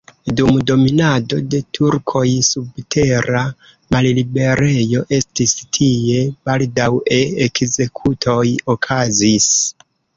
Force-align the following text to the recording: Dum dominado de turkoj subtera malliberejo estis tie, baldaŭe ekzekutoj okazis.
Dum 0.37 0.53
dominado 0.69 1.37
de 1.55 1.59
turkoj 1.77 2.23
subtera 2.47 3.43
malliberejo 3.97 5.05
estis 5.21 5.57
tie, 5.79 6.27
baldaŭe 6.51 7.25
ekzekutoj 7.49 8.45
okazis. 8.77 9.57